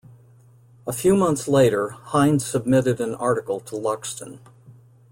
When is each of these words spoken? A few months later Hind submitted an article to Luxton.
A 0.87 0.93
few 0.93 1.15
months 1.15 1.47
later 1.47 1.89
Hind 1.89 2.41
submitted 2.41 2.99
an 2.99 3.13
article 3.13 3.59
to 3.59 3.75
Luxton. 3.75 4.39